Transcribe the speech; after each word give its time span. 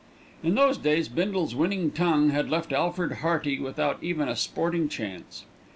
In 0.41 0.55
those 0.55 0.79
days 0.79 1.09
Bindle's 1.09 1.53
winning 1.53 1.91
tongue 1.91 2.31
had 2.31 2.49
left 2.49 2.73
Alfred 2.73 3.17
Hearty 3.17 3.59
without 3.59 4.03
even 4.03 4.27
a 4.27 4.35
sporting 4.35 4.89
chance. 4.89 5.45